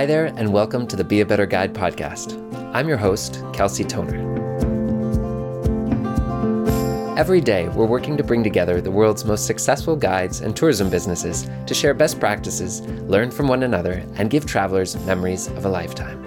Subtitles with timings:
[0.00, 2.32] Hi there, and welcome to the Be a Better Guide podcast.
[2.74, 4.16] I'm your host, Kelsey Tonner.
[7.18, 11.50] Every day, we're working to bring together the world's most successful guides and tourism businesses
[11.66, 16.24] to share best practices, learn from one another, and give travelers memories of a lifetime.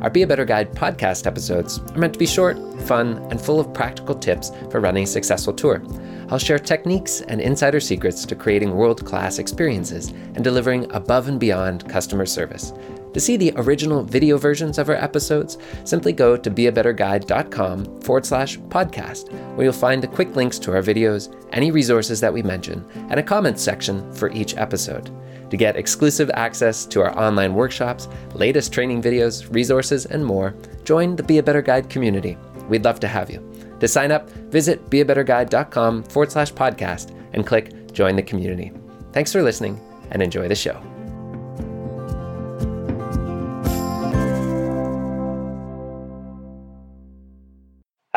[0.00, 3.58] Our Be a Better Guide podcast episodes are meant to be short, fun, and full
[3.58, 5.82] of practical tips for running a successful tour.
[6.28, 11.40] I'll share techniques and insider secrets to creating world class experiences and delivering above and
[11.40, 12.72] beyond customer service.
[13.14, 18.58] To see the original video versions of our episodes, simply go to beabetterguide.com forward slash
[18.58, 22.84] podcast, where you'll find the quick links to our videos, any resources that we mention,
[23.10, 25.10] and a comments section for each episode.
[25.50, 31.16] To get exclusive access to our online workshops, latest training videos, resources, and more, join
[31.16, 32.36] the Be a Better Guide community.
[32.68, 33.42] We'd love to have you.
[33.80, 38.72] To sign up, visit beabetterguide.com forward slash podcast and click Join the Community.
[39.12, 40.80] Thanks for listening and enjoy the show.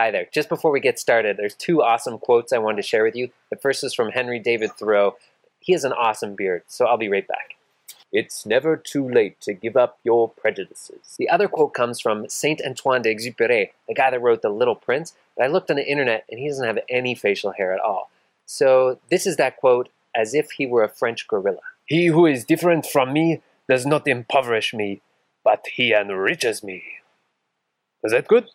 [0.01, 0.27] Hi there.
[0.33, 3.29] Just before we get started, there's two awesome quotes I wanted to share with you.
[3.51, 5.15] The first is from Henry David Thoreau.
[5.59, 7.51] He has an awesome beard, so I'll be right back.
[8.11, 11.17] It's never too late to give up your prejudices.
[11.19, 15.13] The other quote comes from Saint Antoine d'Exupéry, the guy that wrote The Little Prince.
[15.37, 18.09] But I looked on the internet and he doesn't have any facial hair at all.
[18.47, 21.61] So this is that quote as if he were a French gorilla.
[21.85, 25.01] He who is different from me does not impoverish me,
[25.43, 26.85] but he enriches me.
[28.03, 28.49] Is that good?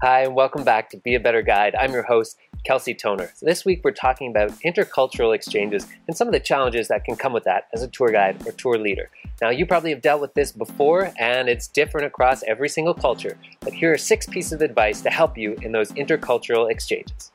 [0.00, 1.74] Hi, and welcome back to Be a Better Guide.
[1.74, 3.32] I'm your host, Kelsey Tonner.
[3.34, 7.16] So this week we're talking about intercultural exchanges and some of the challenges that can
[7.16, 9.10] come with that as a tour guide or tour leader.
[9.42, 13.36] Now, you probably have dealt with this before, and it's different across every single culture.
[13.58, 17.32] But here are six pieces of advice to help you in those intercultural exchanges.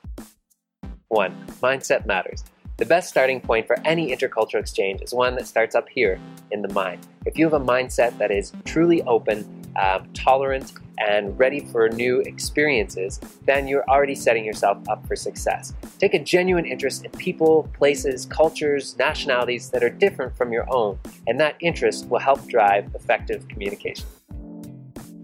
[1.10, 2.46] One, mindset matters.
[2.78, 6.18] The best starting point for any intercultural exchange is one that starts up here
[6.52, 7.06] in the mind.
[7.26, 9.46] If you have a mindset that is truly open,
[9.76, 10.72] um, tolerant,
[11.08, 15.74] and ready for new experiences, then you're already setting yourself up for success.
[16.00, 21.00] Take a genuine interest in people, places, cultures, nationalities that are different from your own,
[21.28, 24.06] and that interest will help drive effective communication.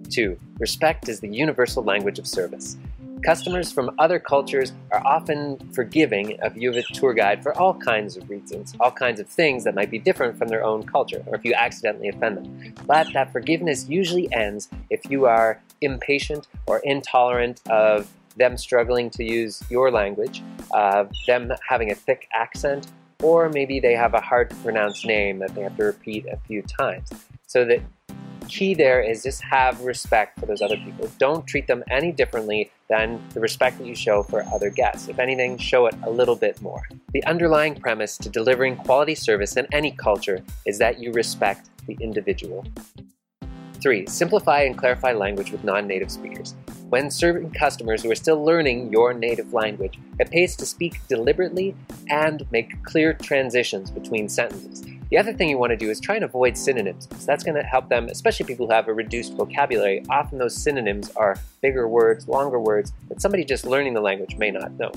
[0.10, 2.78] Two, respect is the universal language of service.
[3.24, 7.74] Customers from other cultures are often forgiving of you as a tour guide for all
[7.74, 11.22] kinds of reasons, all kinds of things that might be different from their own culture,
[11.28, 12.74] or if you accidentally offend them.
[12.88, 19.24] But that forgiveness usually ends if you are impatient or intolerant of them struggling to
[19.24, 20.42] use your language,
[20.74, 22.88] uh, them having a thick accent,
[23.22, 26.38] or maybe they have a hard to pronounce name that they have to repeat a
[26.48, 27.10] few times.
[27.48, 27.82] So that
[28.48, 31.10] key there is just have respect for those other people.
[31.20, 35.08] Don't treat them any differently than the respect that you show for other guests.
[35.08, 36.82] If anything, show it a little bit more.
[37.14, 41.98] The underlying premise to delivering quality service in any culture is that you respect the
[42.02, 42.66] individual.
[43.82, 46.56] Three, simplify and clarify language with non native speakers.
[46.90, 51.76] When serving customers who are still learning your native language, it pays to speak deliberately
[52.10, 54.84] and make clear transitions between sentences.
[55.10, 57.64] The other thing you want to do is try and avoid synonyms, that's going to
[57.64, 60.04] help them, especially people who have a reduced vocabulary.
[60.10, 64.52] Often those synonyms are bigger words, longer words that somebody just learning the language may
[64.52, 64.92] not know.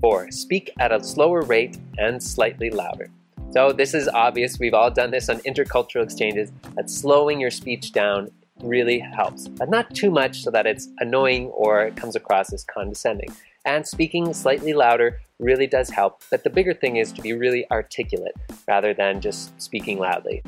[0.00, 3.10] Four, speak at a slower rate and slightly louder.
[3.56, 4.58] So this is obvious.
[4.58, 6.52] We've all done this on intercultural exchanges.
[6.74, 8.30] That slowing your speech down
[8.62, 13.30] really helps, but not too much so that it's annoying or comes across as condescending.
[13.64, 17.64] And speaking slightly louder really does help, but the bigger thing is to be really
[17.70, 18.34] articulate
[18.68, 20.42] rather than just speaking loudly.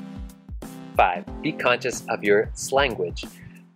[0.95, 3.27] Five, be conscious of your slanguage.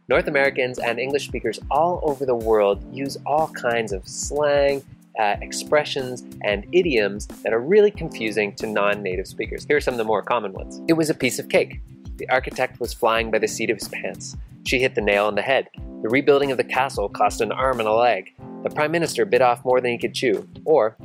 [0.09, 4.85] North Americans and English speakers all over the world use all kinds of slang,
[5.19, 9.65] uh, expressions, and idioms that are really confusing to non native speakers.
[9.67, 10.81] Here are some of the more common ones.
[10.89, 11.81] It was a piece of cake.
[12.17, 14.37] The architect was flying by the seat of his pants.
[14.65, 15.69] She hit the nail on the head.
[16.03, 18.35] The rebuilding of the castle cost an arm and a leg.
[18.63, 20.49] The prime minister bit off more than he could chew.
[20.65, 20.97] Or,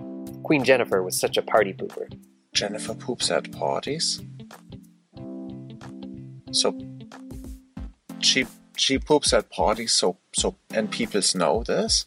[0.43, 2.07] Queen Jennifer was such a party pooper.
[2.53, 4.21] Jennifer poops at parties?
[6.51, 6.77] So
[8.19, 8.45] she
[8.75, 12.05] she poops at parties so so and people know this?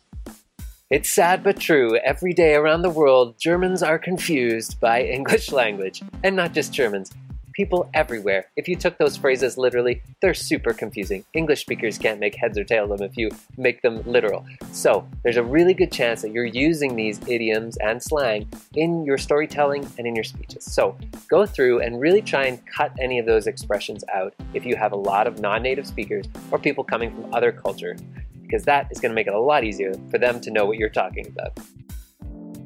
[0.90, 1.96] It's sad but true.
[1.98, 6.02] Every day around the world, Germans are confused by English language.
[6.24, 7.12] And not just Germans
[7.52, 8.46] people everywhere.
[8.56, 11.24] If you took those phrases literally, they're super confusing.
[11.34, 14.46] English speakers can't make heads or tails of them if you make them literal.
[14.72, 19.18] So, there's a really good chance that you're using these idioms and slang in your
[19.18, 20.64] storytelling and in your speeches.
[20.64, 20.96] So,
[21.28, 24.92] go through and really try and cut any of those expressions out if you have
[24.92, 27.96] a lot of non native speakers or people coming from other culture,
[28.50, 30.76] because that is going to make it a lot easier for them to know what
[30.76, 31.56] you're talking about.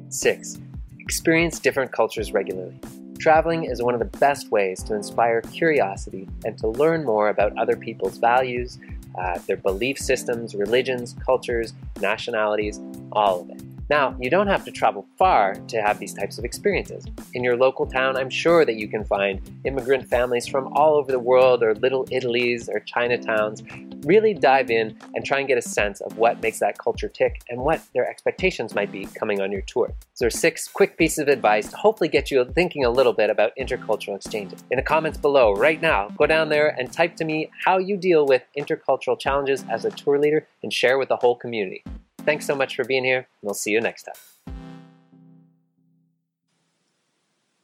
[0.09, 0.57] Six,
[0.99, 2.79] experience different cultures regularly.
[3.19, 7.57] Traveling is one of the best ways to inspire curiosity and to learn more about
[7.57, 8.79] other people's values,
[9.19, 12.79] uh, their belief systems, religions, cultures, nationalities,
[13.11, 13.61] all of it.
[13.89, 17.05] Now, you don't have to travel far to have these types of experiences.
[17.33, 21.11] In your local town, I'm sure that you can find immigrant families from all over
[21.11, 23.63] the world, or little Italies, or Chinatowns.
[24.05, 27.43] Really dive in and try and get a sense of what makes that culture tick
[27.49, 29.93] and what their expectations might be coming on your tour.
[30.13, 33.13] So, there are six quick pieces of advice to hopefully get you thinking a little
[33.13, 34.63] bit about intercultural exchanges.
[34.71, 37.97] In the comments below, right now, go down there and type to me how you
[37.97, 41.83] deal with intercultural challenges as a tour leader and share with the whole community.
[42.25, 44.15] Thanks so much for being here, we'll see you next time.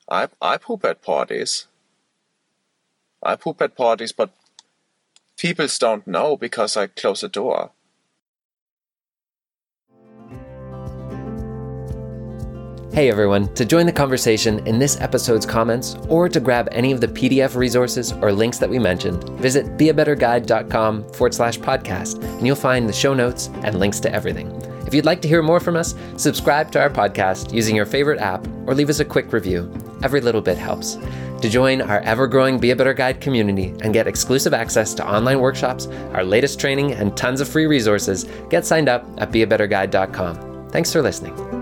[0.08, 1.68] I I poop at parties.
[3.24, 4.30] I poop at parties, but
[5.38, 7.72] people don't know because I close the door.
[12.94, 17.00] Hey everyone, to join the conversation in this episode's comments or to grab any of
[17.00, 22.58] the PDF resources or links that we mentioned, visit beabetterguide.com forward slash podcast and you'll
[22.58, 24.52] find the show notes and links to everything.
[24.86, 28.20] If you'd like to hear more from us, subscribe to our podcast using your favorite
[28.20, 29.72] app or leave us a quick review.
[30.04, 30.98] Every little bit helps.
[31.42, 35.08] To join our ever growing Be a Better Guide community and get exclusive access to
[35.10, 40.70] online workshops, our latest training, and tons of free resources, get signed up at beabetterguide.com.
[40.72, 41.61] Thanks for listening.